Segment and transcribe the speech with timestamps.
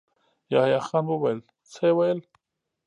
[0.51, 1.39] يحيی خان وويل:
[1.73, 2.19] څه يې ويل؟